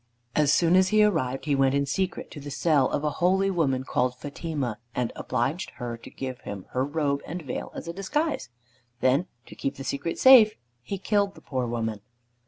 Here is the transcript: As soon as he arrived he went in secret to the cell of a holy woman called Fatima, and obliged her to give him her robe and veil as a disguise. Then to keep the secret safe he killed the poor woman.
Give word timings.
As 0.35 0.51
soon 0.51 0.75
as 0.75 0.87
he 0.87 1.03
arrived 1.03 1.45
he 1.45 1.53
went 1.53 1.75
in 1.75 1.85
secret 1.85 2.31
to 2.31 2.39
the 2.39 2.49
cell 2.49 2.89
of 2.89 3.03
a 3.03 3.11
holy 3.21 3.51
woman 3.51 3.83
called 3.83 4.15
Fatima, 4.15 4.79
and 4.95 5.11
obliged 5.15 5.69
her 5.75 5.95
to 5.95 6.09
give 6.09 6.39
him 6.41 6.65
her 6.71 6.83
robe 6.83 7.21
and 7.27 7.43
veil 7.43 7.71
as 7.75 7.87
a 7.87 7.93
disguise. 7.93 8.49
Then 8.99 9.27
to 9.45 9.53
keep 9.53 9.75
the 9.75 9.83
secret 9.83 10.17
safe 10.17 10.55
he 10.81 10.97
killed 10.97 11.35
the 11.35 11.41
poor 11.41 11.67
woman. 11.67 12.01